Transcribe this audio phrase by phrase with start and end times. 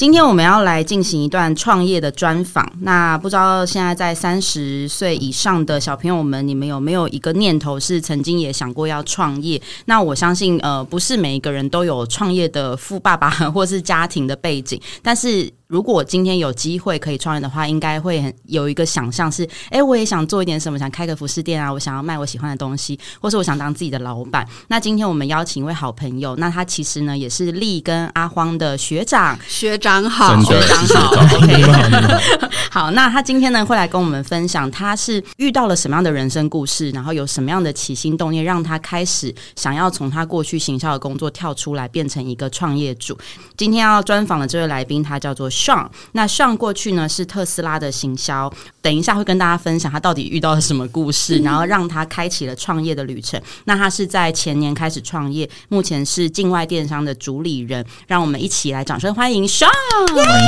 [0.00, 2.66] 今天我们要来进行一段创业的专访。
[2.80, 9.60] 那不知道现在在三十岁以上的小朋友们，你们有没有一个念头是曾经也想过要创业？
[9.84, 15.52] 那我相信，呃，不是每一个人都有创业的富爸爸 或是家庭的背景，但是。
[15.70, 24.44] 如果今天有机会可以创业的话，应该会很有一个想象是：哎、欸，我也想做一点什么，想开个服饰店啊，我想要卖我喜欢的东西，或是我想当自己的老板。
[24.66, 32.90] 那今天我们邀请一位好朋友，那他其实呢也是丽跟阿荒的学长，学长好，学长好，OK，好。
[32.90, 43.16] 那他今天呢会来跟我们分享，他是遇到了什么样的人生故事，然后有什么样的起心动念，让他开始想要从他过去行销的工作跳出来，变成一个创业主。
[43.56, 45.48] 今天要专访的这位来宾，他叫做。
[45.60, 53.38] Sean，那 Sean 过去呢是特斯拉的行销，等一下会跟大家分享他到底遇到了什么故事，然后让他开启了创业的旅程。
[53.64, 57.84] 那他是在前年开始创业，目前是境外电商的主理人。
[58.06, 59.68] 让我们一起来掌声欢迎 Sean。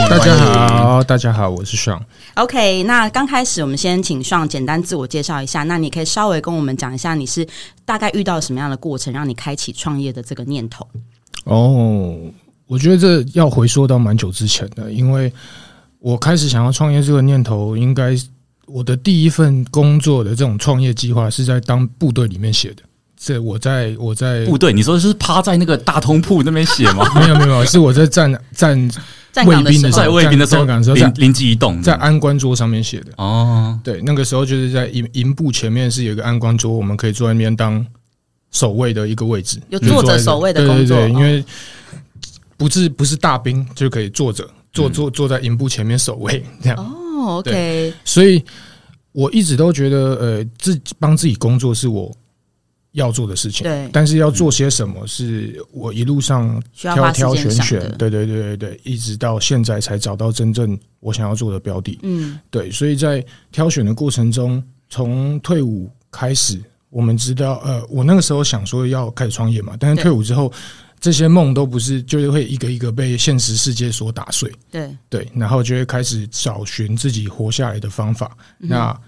[0.09, 2.01] 大家好，大家好，我是 Sean。
[2.37, 5.65] OK，那刚开始我们先请 Sean 简单自我介绍一下。
[5.65, 7.47] 那你可以稍微跟我们讲一下，你是
[7.85, 10.89] 大概遇到了什么样的过程，让你开启创业的这个念头？
[11.45, 12.17] 哦。
[12.73, 15.31] 我觉得这要回溯到蛮久之前的，因为
[15.98, 18.17] 我开始想要创业这个念头，应该
[18.65, 22.77] 我的第一份工作的这种创业计划是在当部队里面写的。
[23.15, 27.05] 这我在我在部队，你说是趴在那个大通铺那边写吗？
[27.20, 28.75] 没有没有，是我在站站
[29.45, 33.12] 卫兵的时候，在卫兵的时候，灵灵机一动，在安官桌上面写的。
[33.19, 37.84] 哦，对，那个时候就是在营营部前面是有一个安官桌，我们可以坐在那边当
[38.50, 41.45] 守卫的一个位置，有坐着守卫的工作，对对对，因为。
[42.56, 47.93] 不是不是大兵就可以坐着坐坐坐在营部前面守卫 这样哦，OK。
[48.04, 48.43] 所以
[49.12, 52.10] 我一直都觉得，呃，自己帮自己工作是我
[52.93, 53.65] 要做的事情。
[53.65, 61.98] 对，但是要做些什么，是我一路上挑挑选选，对对对对对，一直到现在才找到真正我想要做的标的。
[62.03, 62.71] 嗯，对。
[62.71, 70.50] 所以在挑选的过程中，从退伍开始，我们知道，呃，我那个时候想说要开始创业嘛，但是退伍之后。
[71.03, 74.49] 这些梦都不是，就是会一个一个被现实世界所打碎。
[74.71, 78.37] 对对，然后就会开始找寻自己活下来的方法。
[78.61, 79.01] 嗯、那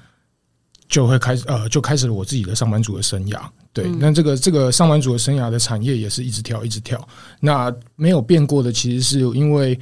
[0.88, 3.40] 就会开始呃，就开始了我自己的上班族的生涯。
[3.72, 7.00] 对，嗯、那这个这个上班族的生涯的产业也是一直跳，一直跳。
[7.38, 9.78] 那没有变过的，其实是因为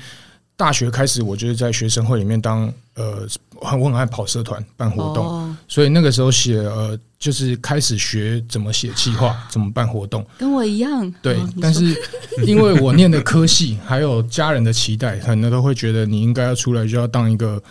[0.55, 3.27] 大学开始，我就是在学生会里面当呃，
[3.59, 6.99] 我很爱跑社团办活动，哦、所以那个时候写呃。
[7.22, 11.09] 就是开始学怎么写企划，怎么办活动，跟我一样。
[11.22, 11.97] 对，但是
[12.44, 17.62] 因为我念的科系，还有家人的期待，很多都会觉得你应该要出来就要当一个。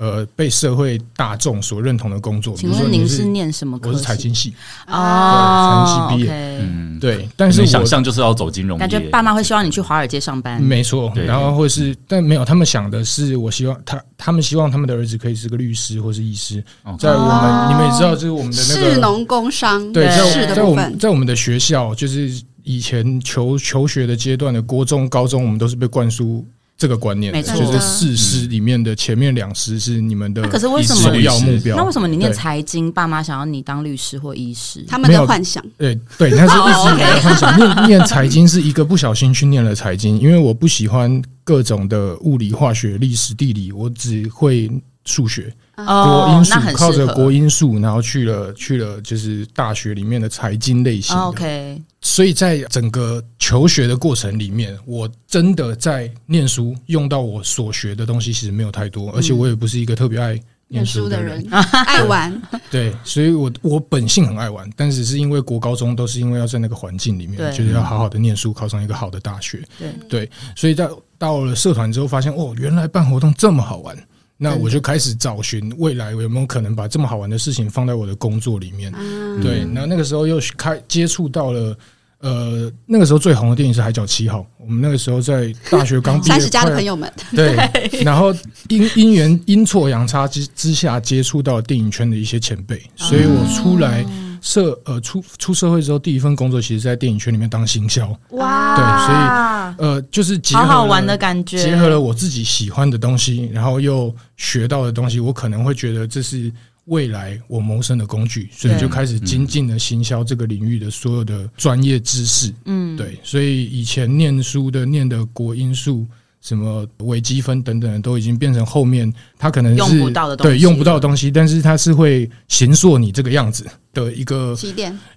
[0.00, 2.54] 呃，被社会大众所认同的工作。
[2.56, 3.90] 请问您是念什么科？
[3.90, 4.54] 我是财经系
[4.86, 6.58] 啊，财经系毕业。
[6.62, 7.28] 嗯，对。
[7.36, 10.60] 但是想象就是要走金融，感觉爸妈会希望你去华尔街上班。
[10.62, 16.64] 没错，然后或是，但没有，他们想的是，我希望他，他们希望他们的儿子可以是个律师或是医师。
[16.98, 19.92] 在我们，你们也知道，就是我们的那个士农工商。
[19.92, 26.42] 对，在在我们在我们的学校，就是以前求求学的阶段的国中、高中，我们都是被灌输。
[26.80, 31.76] 这个观念，就是四师里面的前面两师是你们的首要目标。
[31.76, 34.82] 那为什么你念财经，爸妈想要你当律师或医师？
[34.88, 35.62] 他们的幻想。
[35.76, 37.54] 对对，那是 一直以来的幻想。
[37.58, 44.70] 念念财经是一个不小心去念了财经，因为我不喜欢各种的物理、化学、历史、地理，我只会
[45.10, 45.52] 数学。
[45.76, 51.16] 国英数靠着国英数，然后去了去了，就是大学里面的财经类型。
[51.16, 60.38] OK，所以在整个求学的过程里面，我真的在念书用到我所学的东西，其实没有太多，而且我也不是一个特别爱
[60.68, 61.42] 念书的人，
[61.86, 62.42] 爱玩。
[62.70, 69.66] 对，所以我我本性很爱玩，但是是因为国高中都是因为要在那个环境里面，就是要好好的念书，考上一个好的大学。
[69.78, 73.96] 对对，所以到到了社团之后，发现哦，原来办活动这么好玩。
[74.42, 78.90] 那我就开始找寻未来有没有可能把这么好玩的事情放在我的工作里面。
[78.96, 81.76] 嗯、对，那那个时候又开接触到了，
[82.20, 84.38] 呃，那个时候最红的电影是《海角七号》。
[84.58, 87.54] 我们那个时候在大学刚毕业， 三十加的朋友们， 对，
[88.02, 88.34] 然后
[88.68, 94.02] 因因缘阴错阳差之之下接触到电影圈的一些前辈，所以我出来。
[94.40, 98.08] 社呃出出社会之后，第一份工作其实，在电影圈里面当行销。
[98.30, 106.52] 哇，对，所以呃，就是结合好好玩的感觉，结合了我自己喜欢的东西，然后又学到的东西，我可能会觉得这是
[106.86, 112.52] 未来我谋生的工具，所以就开始精进了行销这个领域的所有的专业知识。
[112.64, 116.06] 嗯，对，所以以前念书的念的国英数。
[116.40, 124.56] 什么微积分等等的都已经变成后面它可能是用不到的东西，对，用不到的东西，但是它是会形塑你这个样子的一个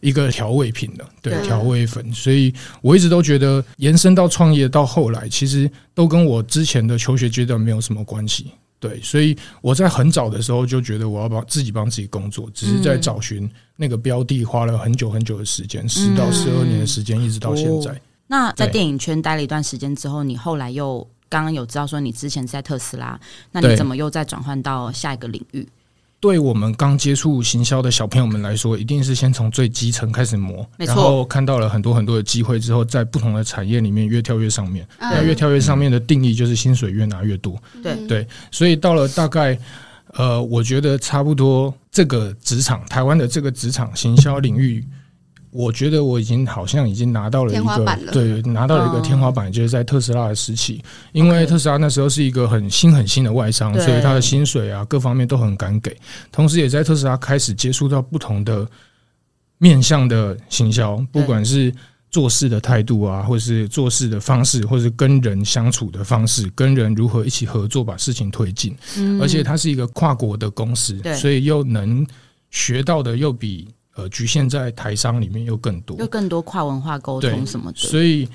[0.02, 2.14] 一个调味品的，对，调味粉。
[2.14, 8.48] 所以我一直都觉得延伸到创业到后来，其实都跟我之前的求学阶段没有什么关系。
[8.80, 17.98] 对，所以我在很早的时候就觉得我要帮自己帮自己工作，只是在找寻那个标的，花了很久很久的时间，十到十二年的时间，一直到现在。
[18.28, 23.20] 那在电影圈待了一段时间之后，你后来又刚刚有知道说你之前在特斯拉，
[23.52, 25.68] 那你怎么又再转换到下一个领域？
[26.20, 34.88] 对我们刚接触行销的小朋友们来说，一定是先从最基层开始磨，然后看到了很多很多的机会之后，在不同的产业里面越跳越上面。
[35.00, 37.60] 那越跳越上面的定义就是薪水越拿越多。
[37.82, 39.58] 对对，所以到了大概
[40.14, 44.86] 呃，我觉得差不多这个职场，台湾的这个职场行销领域。
[45.54, 47.64] 我觉得我已经好像已经拿到了一个
[48.12, 55.96] 对，拿到了一个天花板，就是在特斯拉的时期，因为特斯拉那时候是一个很新很新的外商，所以他的薪水啊各方面都很敢给，
[56.32, 58.68] 同时也在特斯拉开始接触到不同的
[59.60, 61.72] 面向的行销，不管是
[62.10, 68.76] 做事的态度啊，或是做事的方式，或是跟人相处的方式，跟人如何一起合作把事情推进，
[69.22, 72.04] 而且它是一个跨国的公司，所以又能
[72.50, 73.68] 学到的又比。
[73.96, 78.28] 呃，局限在台商里面又更多，又更多跨文化沟通什么的，所以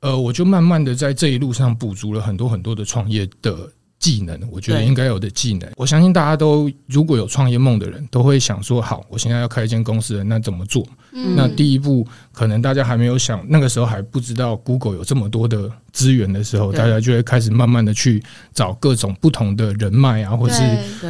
[0.00, 5.68] 呃，我就慢慢的在这一路上补足了很多很多的创业的技能，我觉得应该有的技能。
[5.74, 10.86] 我相信大家都如果有创业梦的人，都会想说，好，我现在要开一间公司了，那怎么做？
[11.12, 18.22] 嗯、那第一步，可能大家还没有想，那个时候还不知道 Google 有这么多的资源的时候，大家就会开始慢慢的去
[18.52, 20.62] 找各种不同的人脉啊，或是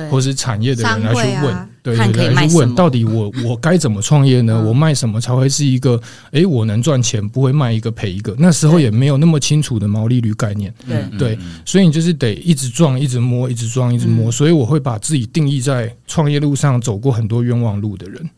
[0.09, 1.69] 或是产业的人来去问。
[1.83, 4.61] 对对对，来问到底我我该怎么创业呢？
[4.65, 6.01] 我卖什么才会是一个
[6.33, 8.35] 哎，我能赚钱，不会卖一个赔一个？
[8.39, 10.73] 那时候也没有那么清楚的毛利率概念。
[10.87, 14.31] 对对，所以你就是得一直撞，一直摸，一直撞，一直摸。
[14.31, 18.31] 所以我会把自己定义在创业路上走过很多冤枉路的人。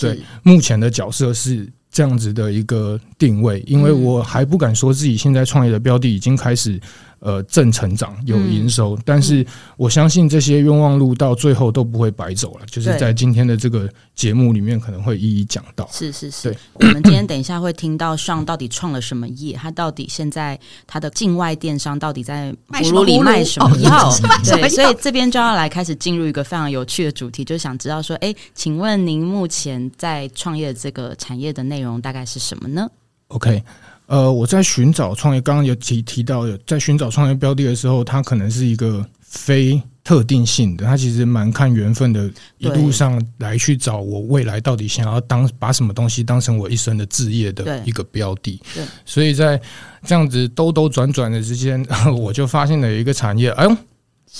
[0.00, 6.80] 对，目前的角色是这样子的一个定位，因为我还不敢说自己现在创业的标的已经开始。
[7.24, 9.46] 呃，正成长有营收，嗯、但是
[9.76, 12.66] 我相信这些冤枉路到最后都不会白走了。
[12.66, 15.88] 就是在今天的这个节目里面，可能会一一讲到。
[15.92, 24.12] 是是是，我们今天等一下会听到 Sean 到底创了什么业，他到底现在他的境外电商到底在葫芦里卖什么药？
[24.42, 32.88] 对，所以这边就要来开始进入一个非常有趣的主题，就是想知道说，哎、欸，请问您目前在创业这个产业的内容大概是什么呢
[33.28, 33.62] ？OK。
[34.06, 48.60] 呃，我在寻找创业，刚刚有提提到有在寻找创业标的的时候，它可能是一个非特定性的，它其实蛮看缘分的，一路上来去找我未来到底想要当把什么东西当成我一生的置业的一个标的。
[48.74, 49.58] 对，所以在
[50.04, 51.82] 这样子兜兜转转的之间，
[52.18, 53.76] 我就发现了一个产业，哎呦，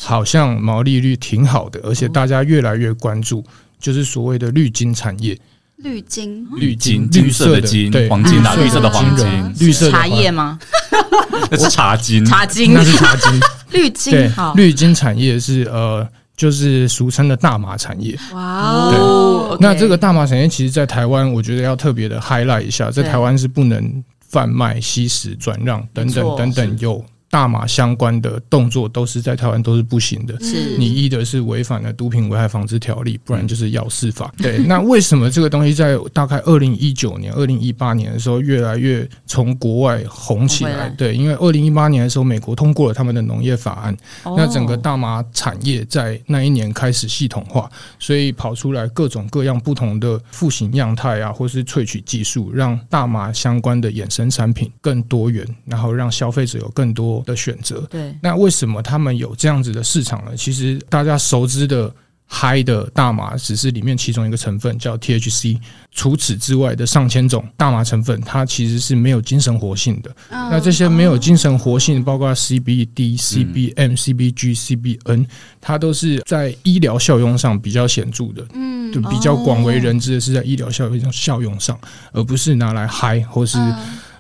[0.03, 3.43] 好像毛利率挺好的，而且大家越来越关注，
[3.79, 5.39] 就是所谓的绿金产业。
[5.83, 9.27] 绿金，绿金，绿色的金，对，黄金啊，绿色的黄金，
[9.59, 10.59] 绿色茶叶吗？
[11.51, 13.41] 那是茶金，茶金，那是茶金。
[13.73, 16.07] 绿金，对，绿金产业是呃，
[16.37, 18.19] 就是俗称的大麻产业。
[18.33, 27.05] 哇，哦，那这个大麻产业，其实，在台湾，我觉得要特别的 highlight 一下，在台湾是不能贩卖、吸食、转让等等等等有。
[27.33, 34.31] 大麻相关的动作都是在台湾都是不行的，是你依的是违反了毒品危害防治条例，不然就是药事法。
[34.37, 40.91] 对，那为什么这个东西在大概二零一九年、二零一八年的时候越来越从国外红起来？
[40.91, 43.97] 对，因为二零一八年的时候，美国通过了他们的农业法案，
[44.37, 47.67] 那整个大麻产业在那一年开始系统化，
[47.99, 57.22] 所以跑出来各种各样不同的复型样态啊，或是萃取技术，让大麻相关的衍生产品更多元，然后让消费者有更多。
[57.23, 60.37] 的选择，对，那为什么他们有这样子的市场呢？
[60.37, 61.93] 其实大家熟知的
[62.27, 65.59] 嗨的大麻只是里面其中一个成分，叫 THC。
[65.91, 70.11] 除此之外的上千种大麻成分，它其实是没有精神活性的。
[70.31, 75.27] 那这些没有精神活性，包括 CBD、CBM、CBG、CBN，
[75.61, 78.47] 它都是在医疗效用上比较显著的。
[78.55, 81.79] 嗯，就比较广为人知的是在医疗效用效用上，
[82.13, 83.59] 而不是拿来嗨或是。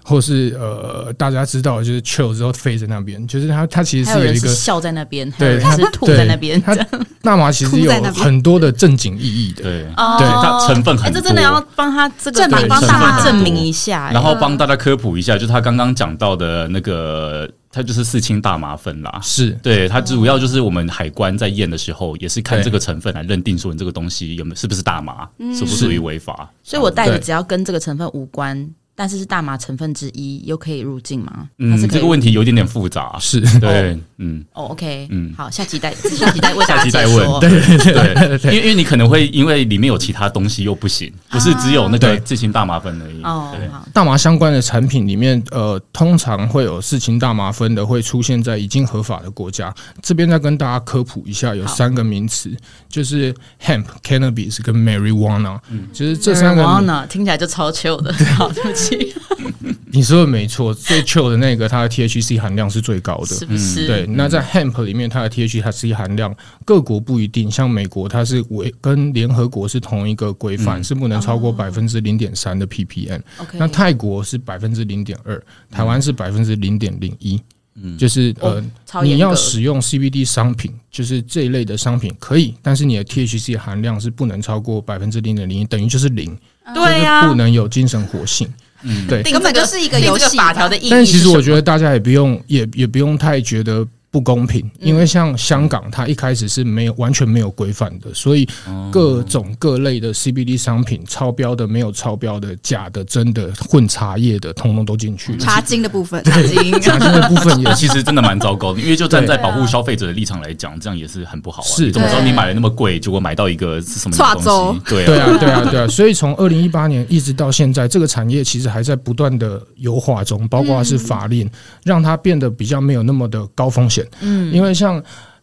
[0.05, 6.61] 或是呃，大家知道就是 chill 之后飞在那边，就是它它其实是有一个笑在那边，对，它是吐在那边。
[6.61, 6.75] 它
[7.23, 11.21] 大 麻其实有很多的正经意义的，对，对，它成分很多。
[11.21, 19.21] 这真的要帮他这个帮大家证明一下，然后帮大家科普一下，就是他刚刚讲到的那个它就是四氢大麻酚啦。
[19.23, 26.51] 是对，它主要就是我们海关在验的时候，也是看这个成分来认定说你这个东西有没有是不是大麻，属不属于违法。
[26.63, 28.69] 所以我带的只要跟这个成分无关。
[29.03, 31.49] 但是是大麻成分之一，又可以入境吗？
[31.59, 33.17] 嗯，这个问题有点点复杂。
[33.19, 33.41] 是。
[33.59, 43.21] 对，嗯，哦，OK，嗯，好，下期待，下期待问，下期待问，对对对，因为因为你可能会因为里面有其他东西又不行，不是只有那个自行大麻酚而已。
[43.25, 43.53] 哦，
[43.93, 49.75] 大麻相关的产品里面，呃，通常会有四氢大麻酚的会出现在已经合法的国家。
[50.01, 52.57] 这边再跟大家科普一下，有三个名词，
[52.89, 55.59] 就是 hemp、cannabis 跟 marijuana。
[55.71, 58.92] 嗯，其实这三个 marijuana 听起来就超 chill 的， 好，对不起。
[59.95, 63.87] 你说的没错，最 chill 的那个，它的 THC 含量是最高的，是不是？
[63.87, 66.35] 对，那在 hemp 里面，它的 THC 含量
[66.65, 73.21] 各国不一定，像美国它是为跟联合国是同一个规范，嗯、是不能超过百分之零点三的 ppm。
[73.55, 77.39] 那泰国是百分之零点二，台湾是百分之零点零一。
[77.75, 78.63] 嗯，就是呃，
[79.03, 86.37] 你要使用 CBD 商品，就是这一类的商品可以，但是你的 THC 含量是不能超过百分之零点零一，等于就是零。
[86.75, 88.47] 对呀，不能有精神活性。
[88.83, 90.91] 嗯，对，根本就是一个游戏法条的意义。
[90.91, 93.87] 但其实我觉得大家也不用，也也不用太觉得。
[94.13, 98.47] 不公平，因为像香港，它一开始是没有完全没有规范的，所以
[98.91, 105.39] 各种各类的 CBD 商品，超标的、没有超标的、假的、真的、混茶叶的，通通都进去了。
[105.39, 111.65] 茶精的部分，茶精，茶精的部分也 其实真的蛮糟糕的，因为就站在保护消费者的立场来讲，这样也是很不好啊。
[111.65, 114.43] 是，怎么知道你买了那么贵，结果买到一个是什么东
[114.75, 114.81] 西？
[114.91, 115.89] 对对啊，对啊，对啊。
[115.89, 121.49] 所以从二零一八年一直到现在，这个产业其实还在不断的优化中，包括是法令，
[121.83, 124.02] 让它变得比较没有那么的高风险。
[124.21, 124.73] 嗯，因为。
[124.73, 125.01] 像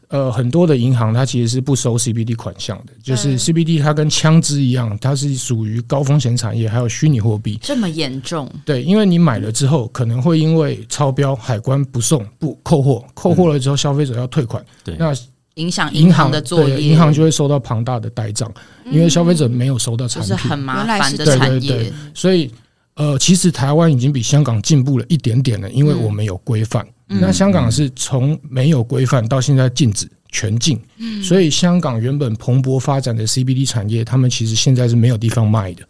[0.07, 7.59] 呃很多的银行，它其实是不收 CBD 款项的，就是 CBD 它跟枪支一样，它是属于高风险产业，还有虚拟货币。
[7.61, 8.51] 这么严重？
[8.65, 15.13] 对，因为你买了之后，可能会因为超标，海关不送不扣货，扣货了之后，消费者要退款，对，那
[15.53, 18.51] 影响银行的作业，银行就会收到庞大的呆账，
[18.91, 21.93] 因为消费者没有收到产品，是很麻烦的产业。
[22.15, 22.51] 所以
[22.95, 26.83] 呃，其实台湾已经比香港进步了一点点了，因为我们有规范。
[27.09, 30.79] 那香港是从没有规范到现在禁止全禁，
[31.23, 35.83] 所以香港原本蓬勃发展的 CBD 产业，他们其实现在是没有地方卖的。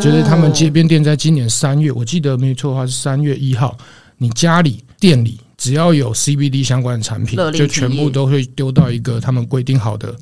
[0.00, 3.76] 就是他们街边店在今年三月，我记得没错的话是三月一号，
[4.18, 10.14] 你家里店里只要有 CBD 相关的产品，就全部都会丢到一个他们规定好的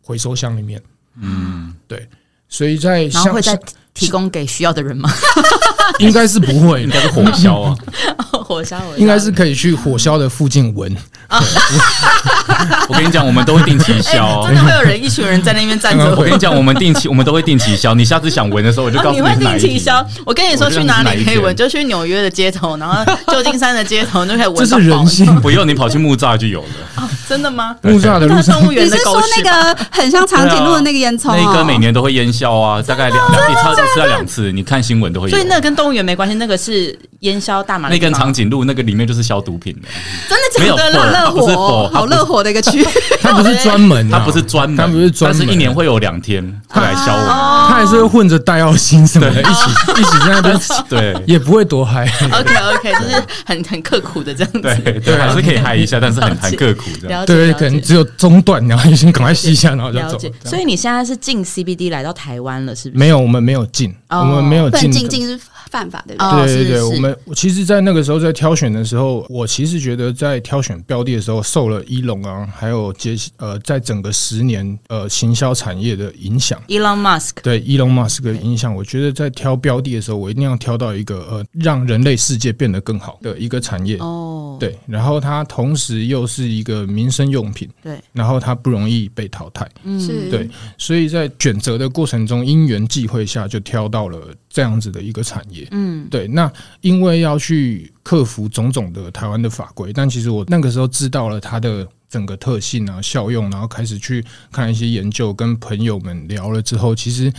[0.00, 0.82] 回收箱里面。
[1.20, 2.08] 嗯，对，
[2.48, 3.58] 所以在然后会再
[3.94, 5.10] 提供给需要的人吗？
[5.98, 7.74] 应该是不会，应该是火销啊。
[8.44, 10.94] 火烧，应该是可以去火烧的附近闻。
[12.88, 16.14] 我跟你讲，我们都会定期消，真的会有人一群人在那边站着。
[16.14, 17.94] 我跟你讲，我们定期，我们都会定期消。
[17.94, 19.16] 你下次想闻的时候，我就告诉你。
[19.16, 20.04] 你会定期消？
[20.26, 21.54] 我跟你说，去哪里可以闻？
[21.56, 24.56] 就去纽约的街头，然后旧金山的街头就可以闻。
[24.56, 27.08] 这是人性，不用你跑去木栅就有了。
[27.26, 27.74] 真的吗？
[27.80, 31.34] 木栅的路上，你是说那个很像长颈鹿的那个烟囱？
[31.34, 35.34] 那个每年都会烟消啊，大概两两一次到两次，你看新闻都会有。
[35.34, 37.88] 所以那跟动物园没关系，那个是烟消大麻。
[37.88, 39.88] 那根长颈鹿那个里面就是消毒品的，
[40.28, 40.90] 真的假的？
[40.90, 42.86] 热火，好热火的一个区。
[43.20, 47.68] 它不是专门，它不是专门，它不是专门，但是一年会有两天会来消我。
[47.68, 52.04] 它还是会混着戴奥辛什么的，一起一起在那边， 对，也不会多嗨。
[52.04, 57.24] OK OK，就是很很刻苦的这样子，对对，还是可以嗨一下，但是很很刻苦这样。
[57.24, 60.18] 对，可能只有中断，然后你先赶快吸一下，然后就走。
[60.44, 62.98] 所以你现在是进 CBD 来到台湾了，是不是？
[62.98, 65.38] 没有，我们没有进，我们没有进，进进是
[65.70, 66.14] 犯法的。
[66.16, 76.60] 对对对，我们其实，在那个时候在挑选的时候，我其实觉得在挑选标的的时候，受了伊隆啊，还有接呃，在整个十年呃行销产业的影响。
[76.68, 83.96] Elon Musk 对 Elon Musk 的影响，我觉得在挑标的的时候，我一定要挑到一个呃，让人类世界变得更好的一个产业。
[83.98, 87.68] 哦，对，然后它同时又是一个民生用品。
[87.82, 89.68] 对，然后它不容易被淘汰。
[89.82, 95.66] 嗯，对，所以在选择的过程中，因缘际会下就挑到了这样子的一个产业。
[95.72, 96.50] 嗯，对，那
[96.82, 107.32] 因为要去克服种种的台湾的法规，但其实我那个时候知道了它的整个特性啊、效用，然后开始去看一些研究，跟朋友们聊了之后，其实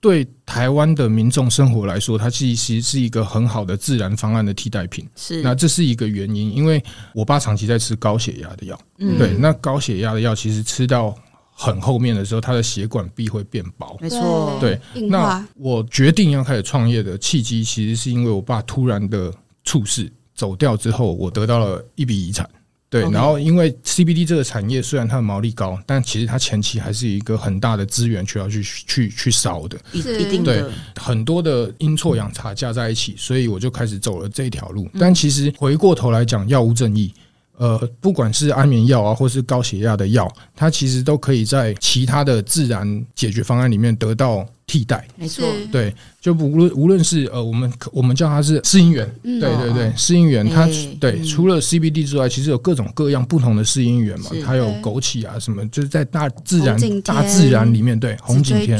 [0.00, 5.06] 对台湾的民众生活来说，它其实是一个很好的自然方案的替代品。
[5.16, 11.14] 是，那这是一个原因，因为我爸长期在吃高血压的药，嗯，对，那高血压的药其实吃到。
[11.60, 13.98] 很后面的时候，他的血管壁会变薄。
[14.00, 14.78] 没错，对。
[15.08, 19.34] 那我决定要开始创业的契机，其实是因为我爸突然的
[19.64, 22.48] 猝死走掉之后，我得到了一笔遗产。
[22.90, 30.00] 对，然后因为 CBD 这个产业虽然它的毛利高，但其实它前期还是一个很大的资源需要去去去烧的，一
[30.30, 34.88] 定的对，很多的阴错阳差加在一起，所以我就开始走了这一条路。
[34.98, 37.12] 但其实回过头来讲，药物正义，
[37.58, 44.46] 呃，不管是安眠药啊，或是高血压的药，它其实都可以在其他的自然解决方案里面得到。
[44.70, 50.68] 替代，没错，对，就不无论无论是呃，我们我们叫它是适应源，对对对，适应源，它
[51.00, 58.78] 对除了 CBD 之外，其实有各种各样不同的适应源嘛，还有枸杞啊什么，就是在大自然大自然里面，对，红景天，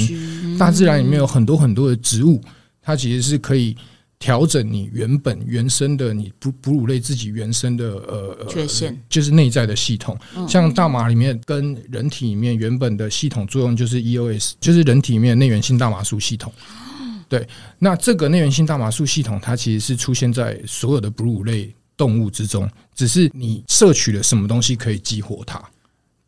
[0.58, 2.38] 大自然里面有很多很多的植物，
[2.82, 3.75] 它其实是可以。
[4.18, 10.18] 调整你原本原生的你哺哺乳类自己原生的呃缺陷，就是内在的系统。
[10.48, 16.52] 像大麻里面跟人体里面原本的系统作用就是 EOS，就是人体里面内源性大麻素系统。
[17.28, 17.46] 对，
[17.78, 25.62] 那这个内源性大麻素系统它其实是出现在所有的哺乳类动物之中，只是你摄取了什么东西可以激活它。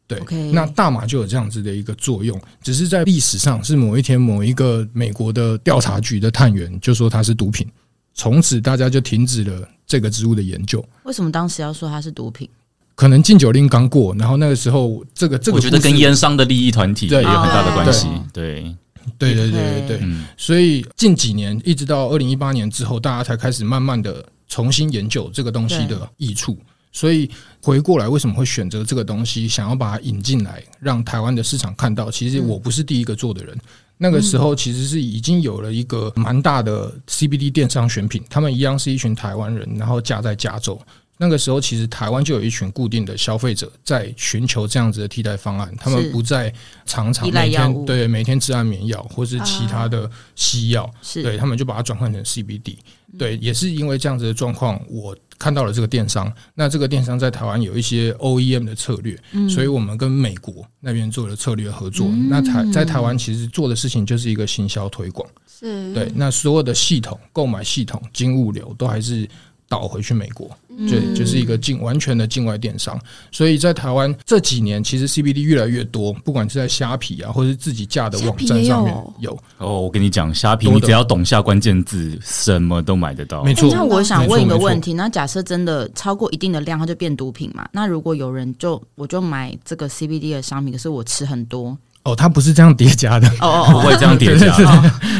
[0.07, 0.21] 对，
[0.53, 7.67] 那大麻就有这样子的一个作用，只是在历史上是某一天某一个美国的调查局的探员就说它是毒品。
[8.15, 10.85] 从此，大家就停止了这个植物的研究。
[11.05, 12.49] 为什么当时要说它是毒品？
[12.95, 18.07] 可能禁酒令刚过，然后那个时候，这个这个，我觉得跟烟商的利益团体也有很大的关系。
[18.31, 18.77] 对，
[19.17, 20.01] 对，对，对，对，对。
[20.37, 26.59] 所以近几年，一直到二零一八年之后，大家才开始慢慢的重新研究这个东西的益处。
[26.93, 27.31] 所以
[27.63, 32.11] 回过来，为什么会选择这个东西，想要把它引进来，让台湾的市场看到？
[32.11, 33.59] 其实我不是第一个做的人。
[34.03, 40.81] 那个时候其实是已经有了一个蛮大的 CBD 电商选品，他们一样是一群台湾人，然后架在加州。
[41.19, 46.51] 那个时候其实台湾就有一群固定的消费者在寻求这样子的替代方案，他们不再
[46.87, 52.79] 常常每天对每天吃安眠药或是其他的西药，对他们就把它转换成 CBD。
[53.19, 55.15] 对，也是因为这样子的状况，我。
[55.41, 62.07] 看到了这个电商，那这个电商在台湾有一些 OEM 的策略，嗯、所以我们跟美国那边做了策略合作。
[62.09, 66.13] 嗯、那台在台湾其实做的事情就是一个行销推广，是对。
[66.15, 69.29] 那所有的系统、购买系统、金物流都还是。
[69.71, 70.51] 倒回去美国，
[70.89, 73.01] 对，就是一个境完全的境外电商。
[73.31, 79.31] 所以在台湾这几年，其实 CBD 越来越多，不管是在虾皮啊，或是自己架的网站上面有。
[79.59, 83.45] 哦，我跟你讲，虾皮你只要懂下关键字，什么都买得到。
[83.45, 83.71] 没错。
[83.73, 87.69] 那我想问一个问题，那假设真的超过一定的量，它就变毒品嘛？
[87.73, 91.79] 那如果有人就我就买这个 CBD 的商品，可是我吃很多。
[92.11, 94.47] 哦，它不是这样叠加的，哦哦，不会这样叠加。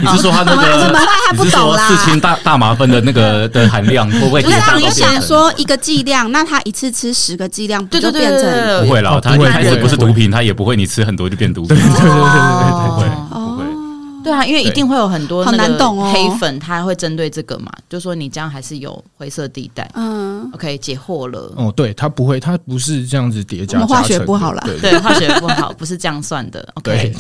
[0.03, 0.97] 你是说它那个？
[1.33, 4.43] 你是说四氢大大麻酚的那个的含量会不会？
[4.43, 9.21] 不是，你想说一个剂量，那他一次吃十个剂量，就变成不会了。
[9.21, 11.77] 它一开始不是毒品，它也不会你吃很多就变毒品。
[11.77, 13.05] 对对对对对，不会。
[13.05, 13.20] 对
[14.25, 19.91] 啊，因为一定会有很多那个黑粉，他会针对这个嘛，就说你这样还是有灰色地带。
[19.95, 21.53] 嗯，OK，解惑了。
[21.57, 23.81] 哦，对，它不会，它不是这样子叠加。
[23.87, 26.67] 化学不好啦，对，化学不好，不是这样算的。
[26.75, 27.13] OK，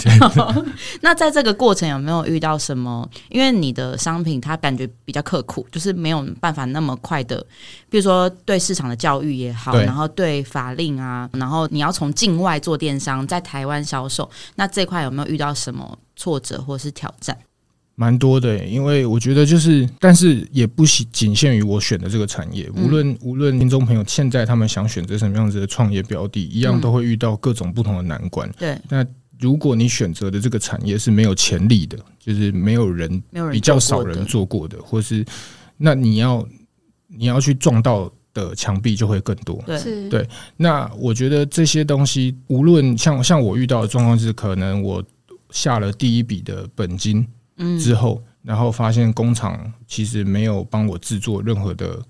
[1.01, 3.09] 那在这个过程有没有遇到什么？
[3.29, 7.45] 因为你的商品它感觉比较刻苦，就是没有办法那么快的，
[7.89, 15.99] 比如说对市场的教育也好，然后对法令啊，然后你要从境外做电商，在台湾销售，那这块有没有遇到什么？
[16.21, 17.35] 挫折或是挑战，
[17.95, 18.63] 蛮多的。
[18.67, 22.71] 因为我觉得就是，但是也不仅限于我选的这个产业。
[22.77, 28.47] 无论无论听众朋友现在他们想选择什么样子的创业标的，一样都会遇到各种不同的难关。
[28.59, 29.03] 对，那
[29.39, 35.25] 如果你选择的这个产业是没有潜力的，就是没有人比较少人做过的，或是
[35.79, 36.47] 那你要
[37.07, 39.59] 你要去撞到的墙壁就会更多。
[39.65, 40.29] 对，对。
[40.59, 45.03] 那我觉得这些东西，无论像像我遇到的状况是，可能我。
[45.53, 47.27] 下了第一笔的本金
[47.79, 52.01] 之后，然后发现工厂其实没有帮我制作任何的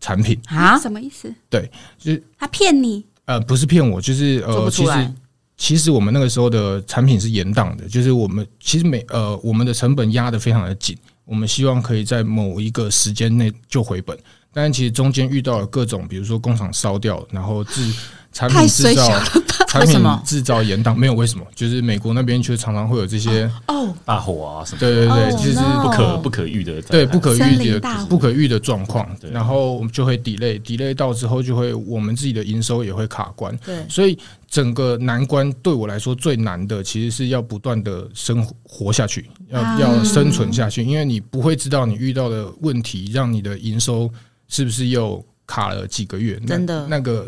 [0.00, 0.78] 产品啊？
[0.78, 1.32] 什么意思？
[1.48, 3.04] 对，就是他骗你？
[3.26, 5.14] 呃，不是骗我，就是呃，其实
[5.56, 14.16] 其实我们那个时候的产品是严档的，就是我们其实每呃我们的成本压得非常的紧，我们希望可以在某一个时间内就回本，
[14.52, 17.92] 但其实中间遇到了各种，比如说工厂烧掉，然后自
[18.32, 19.08] 产品制造，
[19.68, 21.44] 产品制造延宕，没有为什么？
[21.54, 23.74] 就是美国那边却常常会有这些哦。
[24.04, 44.10] 大火啊什么，对对对，就是不可不可遇的，对不可遇的不可遇的状况，然后我们就会 delay，delay 到之后就会我们自己的营收也会卡关，对，所以整个难关对我来说最难的，其实是要不断的生活下去，要要生存下去，因为你不会知道你遇到的问题让你的营收
[44.48, 46.86] 是不是又卡了几个月，真的。
[46.88, 47.26] 那个。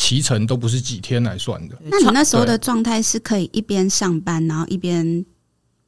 [0.00, 1.76] 骑程都不是几天来算的。
[1.84, 5.22] 那你那时候的状态是可以一边上班，然后一边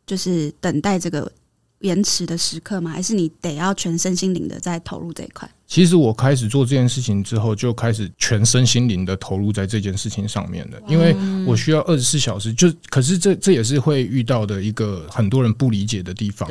[0.07, 1.33] 就是等待这个
[1.79, 2.91] 延迟的时刻吗？
[2.91, 5.51] 还是你得要全身心灵的在投入这一块？
[5.67, 10.79] 其实我开始做这件事情之后，就开始全身心灵的投入在这件事情上面了。
[10.87, 16.47] 因为我需要二十四小时，就可是这这也是会遇到的一个很多人不理解的地方。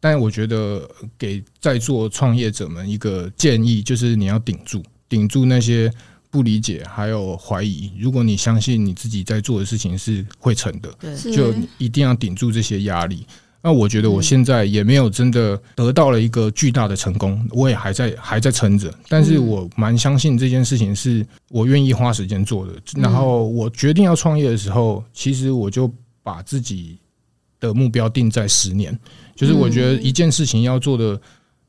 [0.00, 5.88] 但我觉得给在座创业者们一个建议，就是你要顶住，顶住那些。
[6.36, 7.90] 不理解，还有怀疑。
[7.98, 13.26] 如果你相信你自己在做的事情是会成的，对，就一定要顶住这些压力。
[13.62, 18.92] 那我觉得我现在也没有真的得到了一个巨大的成功，我也还在还在撑着。
[19.08, 22.74] 但是我蛮相信这件事情是我愿意花时间做的。
[22.96, 25.90] 然后我决定要创业的时候，其实我就
[26.22, 26.98] 把自己
[27.58, 28.96] 的目标定在十年，
[29.34, 31.18] 就是我觉得一件事情要做的。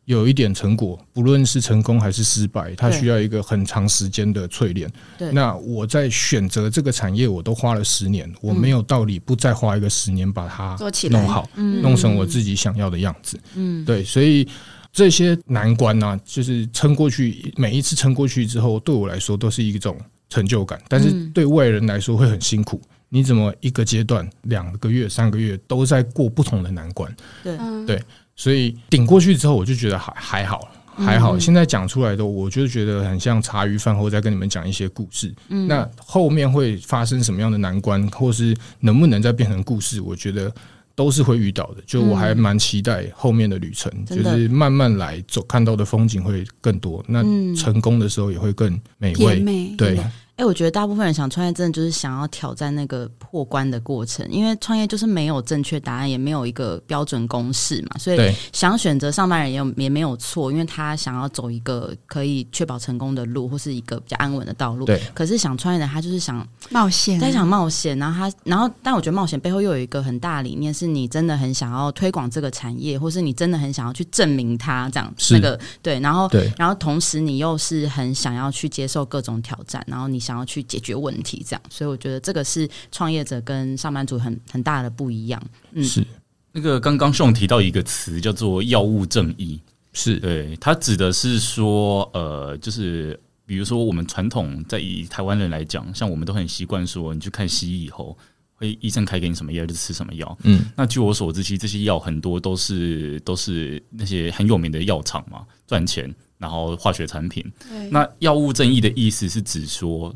[0.08, 4.90] 有一点成果，不论是成功还是失败，它需要一个很长时间的淬炼。
[5.18, 10.78] 对，那我在选择这个产业，我都花了十年，我没有道理不再花一个十年把它
[11.10, 13.38] 弄好，弄成我自己想要的样子。
[13.56, 14.48] 嗯，对，所以
[14.94, 19.98] 这些难关呢、啊，就是撑过去，每一次撑过去之后，对我来说都是一种
[20.30, 22.82] 成就感，但是对外人来说会很辛苦。
[23.10, 27.14] 你怎么一个阶段、两个月、三个月都在过不同的难关？
[27.44, 28.02] 对，对。
[28.38, 31.38] 所以顶过去之后，我就觉得还还好，还好。
[31.38, 35.34] 现在讲出来的，我就觉得很像茶余饭后在跟你们讲一些故事。
[35.50, 40.54] 嗯，那后面会发生什么样的难关，或是能不能再变成故事，我觉得
[40.94, 41.82] 都是会遇到的。
[41.88, 47.04] 就我还蛮期待后面的旅程，就是慢慢来走，看到的风景会更多。
[47.08, 47.24] 那
[47.56, 49.40] 成功的时候也会更美味。
[49.76, 50.00] 对。
[50.38, 64.86] 哎、欸，我觉得大部分人想创业，真的就是想要挑战那个破关的过程，因为创业就是没有正确答案，也没有一个标准公式嘛，所以想选择上班人也有也没有错，因为他想要走一个可以确保成功的路，或是一个比较安稳的道路。
[64.86, 65.02] 对。
[65.16, 75.12] 可是想创业的他就是想冒险，在想冒险，然后他，然后但我觉得冒险背后又有一个很大的理念，是你真的很想要推广这个产业，或是你真的很想要去证明它这样。
[75.18, 75.34] 是。
[75.34, 80.22] 那个对，然后对，然后同时你又是很想要去接受各种挑战，然后你。
[80.28, 85.42] 想要去解决问题，这样，所以我觉得这个是创业者跟上班族很很大的不一样。
[85.72, 86.06] 嗯，是
[86.52, 89.58] 那个刚刚宋提到一个词叫做“药物正义”，
[89.94, 98.18] 是对，它指的是说，呃，就是比如说我们传统在以台湾人来讲，像我们都很习惯说，你去看西医以后，
[98.56, 100.38] 会医生开给你什么药就吃什么药。
[100.44, 106.14] 嗯，那据我所知，其实这些药很多都是都是那些很有名的药厂嘛，赚钱。
[106.38, 107.44] 然后化学产品，
[107.90, 110.16] 那药物正义的意思是指说，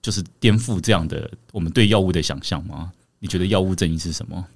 [0.00, 2.92] 就是颠覆这样的我们对药物的想象吗？
[3.18, 4.46] 你觉得药物正义是什么？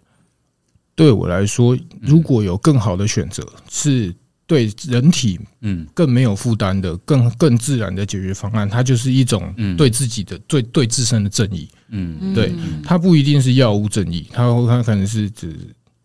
[0.94, 4.14] 对我来说，如果有更好的选择，是
[4.46, 11.68] 对人体嗯更没有负担的、更更自然的解决方案，它就是一种对自己的、对对自身的正义。
[11.88, 12.54] 嗯，对，
[12.84, 15.58] 它不一定是药物正义，它它可能是指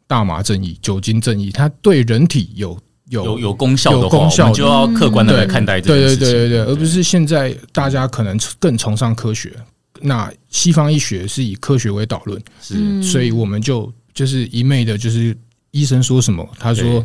[0.07, 2.75] 大麻正义、酒精正义，它对人体有。
[3.09, 9.53] 有有有功效的话，我们就要客观的来看待这件事情，对对对对对，而不是现在大家可能更崇尚科学。
[10.01, 15.35] 那西方医学是以科学为导论，是，所以我们就就是一昧的，就是
[15.71, 17.03] 医生说什么，他说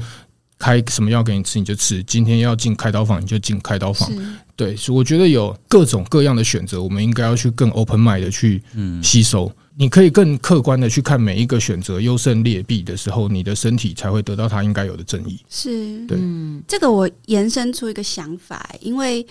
[0.58, 4.08] 开什么药给你吃你就吃，今天要进开刀房你就进开刀房。
[4.54, 8.62] 对，所以我觉得有各种各样的选择，我们应该要去更 open mind 的去
[9.02, 9.50] 吸收。
[9.76, 15.40] 你可以更客观的去看每一个选择优胜劣弊的时候，你的身体才会得到它应该有的正义。
[15.48, 19.26] 是，对，嗯，这个我延伸出一个想法，因为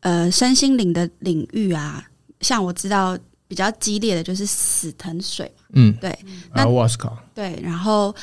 [0.00, 2.02] 呃，身心灵的领域啊，
[2.40, 6.18] 像我知道比较激烈的就是死藤水，嗯，对，
[6.52, 8.14] 阿瓦斯卡，对，然后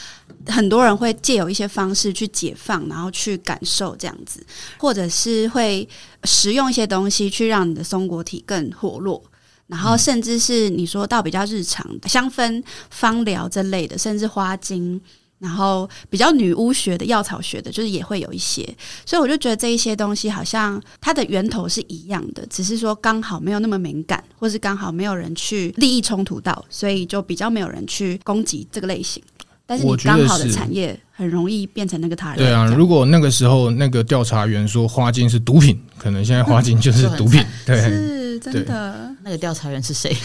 [0.47, 4.43] 很多人会借有一些方式去解放，然后去感受这样子，
[4.77, 5.87] 或者是会
[6.23, 9.23] 食用一些东西去让你的松果体更活络。
[9.67, 14.99] 然后，甚至是你说到比较日常香氛、芳疗这类的，甚至花精，
[15.39, 18.63] 然后比较女巫学的、药草学的，就是也会有一些。
[19.06, 29.23] 所以我就觉得这一些东西好像它的源头是一样的，只是说刚好没有那么敏感，或是刚好没有人去利益冲突到，所以就比较没有人去攻击这个类型。
[29.65, 32.38] 但是你刚好的产业很容易变成那个他人。
[32.38, 37.41] 对啊，如果那个时候那个调查员说花精是毒品，可能现在花精就是毒品。
[37.65, 37.82] 对，
[38.34, 39.10] 是真的。
[39.24, 40.15] 那个调查员是谁？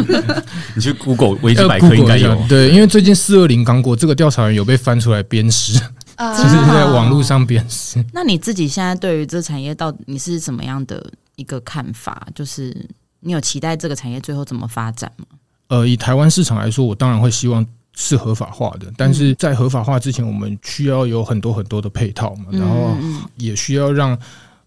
[0.74, 2.34] 你去 Google 维基百科应该有。
[2.48, 5.74] 对，因为最近四二零刚过，这个调查员有被翻出来鞭尸，
[6.18, 8.04] 就是在网络上鞭尸。
[8.12, 11.04] 那你自己现在对于这个产业到底你是怎么样的
[11.36, 12.26] 一个看法？
[12.34, 12.74] 就是
[13.20, 15.26] 你有期待这个产业最后怎么发展吗？
[15.68, 17.64] 呃，以台湾市场来说，我当然会希望。
[17.96, 22.96] 是合法化的，但是在合法化之前，我们需要有很多很多的配套嘛，然后
[23.36, 24.18] 也需要让，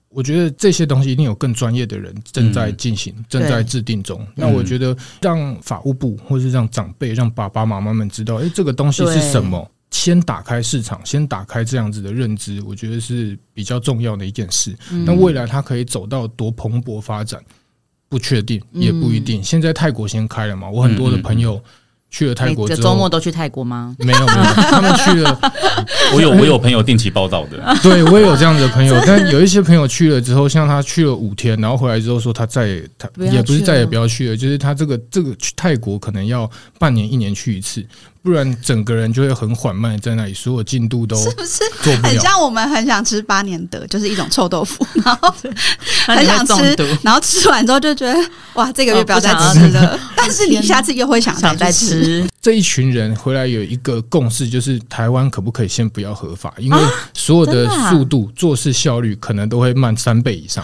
[0.10, 4.26] 我觉得这些东西一定有更专业的人正在进行，正在制定中。
[4.36, 9.70] 那我觉得让法务部或是让长辈、让爸爸妈妈们知道，诶，这个东西是什么？
[9.92, 14.76] 先打开市场，先打开这样子的认知，我觉得是比较重要的一件事。
[15.06, 17.42] 那未来它可以走到多蓬勃发展，
[18.10, 19.44] 不确定，也不一定。
[19.44, 21.62] 现在泰国先开了嘛，我很多的朋友。
[22.10, 23.96] 去了泰国，这周末都去泰国吗？
[24.00, 25.40] 没有，没有，他们去了。
[26.16, 27.58] 我有，我有朋友定期报道的。
[27.84, 37.86] 对，我也有这样子的朋友， 但有一些朋友去了之后，像他去了五天，然后回来之后说他再也他也不是再也不要去了，就是他这个这个去泰国可能要半年一年去一次。
[38.28, 41.64] 不然整个人就会很缓慢，在那里，所有进度都 是不是
[42.04, 45.34] 很像我们很想吃八年德，就是一种臭豆腐，然后
[46.06, 48.20] 很想吃，然后吃完之后就觉得
[48.56, 49.98] 哇，这个月不要再吃了。
[50.14, 52.28] 但是你下次又会想再吃。
[52.42, 56.54] 这一群人回来有一个共识，就是台湾可不可以先不要合法？
[56.58, 56.78] 因为
[57.14, 60.62] 所有的速度、做事效率可能都会慢三倍以上。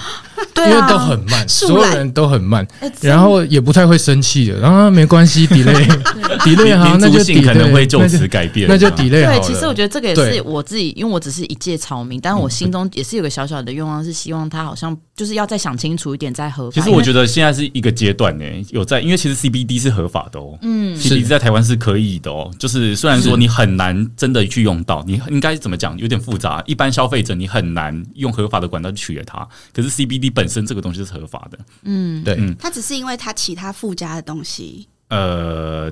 [0.56, 2.65] 因为都很慢，所有人都很慢，
[3.02, 4.58] 然后也不太会生气的。
[4.60, 9.09] 然后没关系，delay，delay 好，那就 delay 可能会就此改变，那就 delay。
[9.09, 16.75] 对，其实我觉得这个也是我自己，因为我只是一介草民，但是我心中也是有个小小的愿望，是希望他好像就是要再想清楚一点再合法。
[16.75, 22.51] 其实我觉得现在是一个阶段呢，有在，因为其实 CBD 是合法的哦，嗯，CBD 在台湾是可以的哦。
[22.57, 26.63] 就是虽然说你很难真的去用到，你应该怎么讲，有点复杂。
[26.65, 35.91] 一般消费者你很难用合法的管道去取悦它，可是 CBD 本身这个东西是合法的，嗯，对，嗯，它只是因为它其他附加的东西，呃，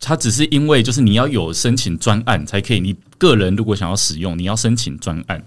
[0.00, 5.42] 它只是因为就是你要有申请专案才可以，你个人如果想要使用，你要申请专案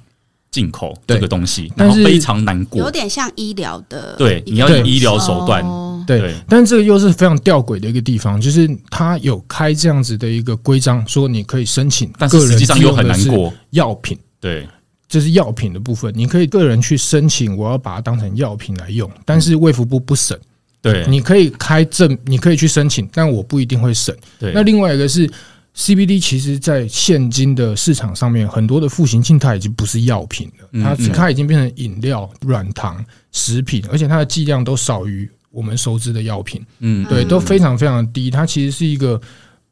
[0.52, 5.64] 进口这个东西，然后非常难过，有点像医疗的，对，你要有医疗手段，
[6.06, 13.54] 对，对，但是这个又是非常吊诡的一个地方，就是它有开这样子的一个规章，说你可以申请，但是实际上又很难过。
[13.72, 14.68] 药品，对。
[15.08, 20.40] 这是药品的部分，你可以个人去申请，我要把它当成药品来用，但是卫福部不审。
[20.82, 24.16] 对，你可以开证，你可以去申请，但我不一定会审。
[24.40, 25.30] 对，那另外一个是
[25.76, 36.62] CBD，其实，在现今的市场上面，很多的复形器它已经不是药品了，它它已经变成饮料、软糖、食品，而且它的剂量都少于我们熟知的药品。
[36.80, 38.32] 嗯，对，都非常非常低。
[38.32, 39.22] 它其实是一个。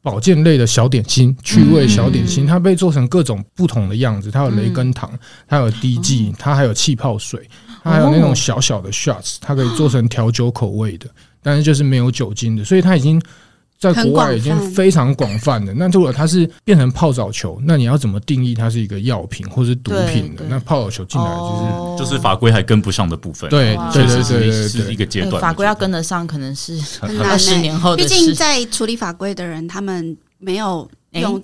[0.02, 4.30] 保健类的小点心，趣味小点心，它被做成各种不同的样子。
[4.30, 5.12] 它有雷根糖，
[5.46, 7.46] 它有滴剂，它还有气泡水，
[7.82, 11.06] 它还有那种小小的 shots，它可以做成调酒口味的，
[11.42, 13.20] 但是就是没有酒精的，所以它已经。
[13.80, 15.72] 在国外已经非常广泛的。
[15.72, 20.44] 那如果它是变成泡澡球，那你要怎么定义它是一个药品或是毒品的？
[20.50, 23.48] 那泡澡球进来就是就是法规还跟不上的部分。
[23.48, 25.40] 对对对对，是一个阶段。
[25.40, 26.78] 法规要跟得上，可能是
[27.24, 28.08] 二十年后的事。
[28.10, 31.42] 毕竟在处理法规的人，他们没有用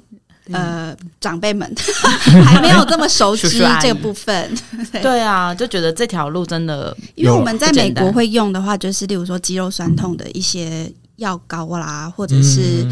[0.53, 1.71] 呃长辈们
[2.45, 4.55] 还没有这么熟悉这个部分。
[5.03, 10.93] 对啊，就觉得这条路真的，因为我们在美国会用的话，就是例如说肌肉酸痛的一些。
[11.17, 12.87] 药膏啦，或者是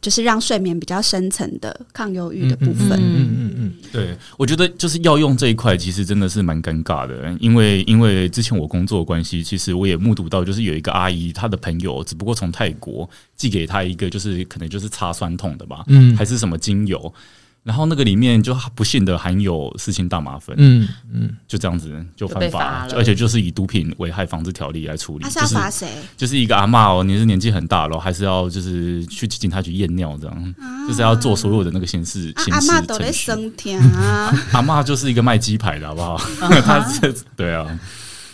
[0.00, 2.90] 就是让睡眠比较深层的抗忧郁的部分。
[2.92, 17.12] 嗯嗯嗯，对，我觉得就是药用这一块，其实真的是蛮尴尬的，因为因为之前我工作的关系，其实我也目睹到，就是有一个阿姨，她的朋友只不过从泰国寄给她一个，就是可能就是擦酸痛的吧，嗯，还是什么精油。
[17.62, 25.24] 然后那个里面就不幸的含有四氢大麻酚，嗯嗯，就这样子就犯法了，而且就是以毒品危害防治条例来处理。
[25.24, 25.86] 他是要罚谁？
[26.16, 30.54] 就是一个阿嬷哦，你是年纪很大了，还是要就是去警察局验尿这样，
[30.88, 32.70] 就是要做所有的那个刑事刑事程序。
[32.70, 34.34] 阿嬷都在升天啊！
[34.52, 36.16] 阿嬷就是一个卖鸡排的好不好？
[36.64, 37.78] 他是对啊，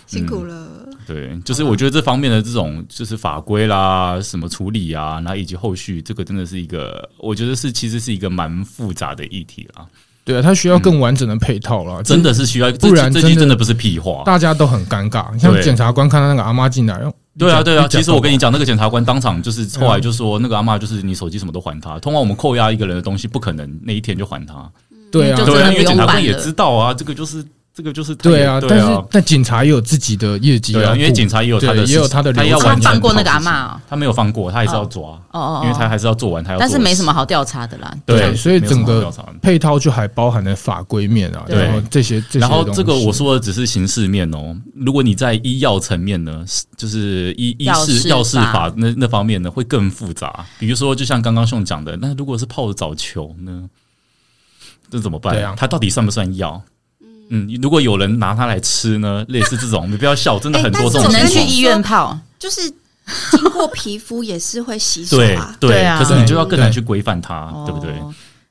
[0.07, 0.89] 辛苦了。
[1.07, 9.87] 对，就是我觉得这方面的这种就是法规啦，什么处理啊，然后以及后续，这个真的是一个，我觉得是其实是一个蛮复杂的议题啦。
[10.25, 15.39] 对啊，它需要更完整的配套啦，真的是需要，不然这句真的不是屁话，大家都很尴尬。
[15.39, 17.01] 像检察官看到那个阿妈进来，
[17.39, 24.69] 对啊对啊，其实我跟你讲，那个检察官当场就是后来就说，那个阿妈就是你手机什么都还他，通常我们扣押一个人的东西，不可能那一天就还他。
[25.13, 27.45] 对啊，对啊，因为检察官也知道啊，这个就是。
[27.77, 39.13] 这个就是对啊，但是但警察也有自己的业绩啊，因为警察也有他的也有他的，他要完放过那个阿嬷，他没有放过，他还是要抓哦哦，因为他还是要做完，他要但是没什么好调查的啦，对，所以整个
[39.43, 46.47] 配套就还包含了法规面啊，然后这些，然后这个我说的只是刑事面哦，如果你在医药层面呢，
[46.79, 53.69] 就是医医事药事法那那方面呢会更复杂，比如说就像刚刚兄讲的，那如果是泡澡球呢，
[54.91, 55.37] 这怎么办？
[55.45, 56.63] 啊，它到底算不算药？
[57.31, 59.25] 嗯，如果有人拿它来吃呢？
[59.29, 61.11] 类似这种，你不要笑，真的 很多这种。
[61.11, 62.61] 只能去医院泡，就是
[63.31, 65.55] 经过皮肤也是会吸收啊。
[65.61, 67.93] 对对，可是你就要更难去规范它，对不对？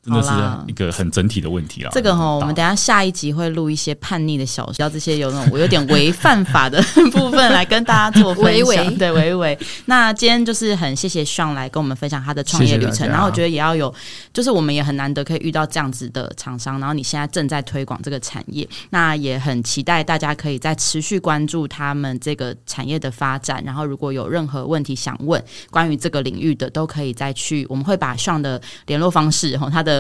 [0.06, 0.30] 真的是
[0.68, 1.90] 一个很整体的问题啦。
[1.92, 6.80] 这个哈，我们等下下一集会录一些叛逆的小说，要这些有那种 我有点违犯法的
[7.12, 8.54] 部分来跟大家做分享。
[8.54, 9.58] 微微对，微微。
[9.86, 13.92] 那今天就是很谢谢 Sean 来跟我们分享他的创业旅程，然后我觉得也要有，
[14.32, 23.64] 就是我们也很难得可以遇到这样子的厂商，然后你现在正在推广这个产业，那也很期待大家可以再持续关注他们这个产业的发展。
[23.66, 29.95] 然后如果有任何问题想问关于这个领域的，都可以再去，我们会把 Sean 的联络方式然后他的。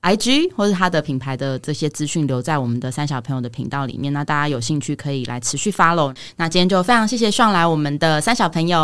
[0.00, 6.14] I G 或是他的品牌的这些资讯留在我们的三小朋友的频道里面，那大家有兴趣可以来持续 follow。
[6.36, 8.78] 那今天就非常谢谢 Sean 来我们的三小朋友，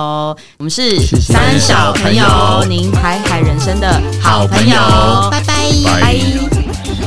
[0.58, 4.76] 我们是三小朋友，您海海人生的好朋友，
[5.30, 7.03] 拜拜，拜。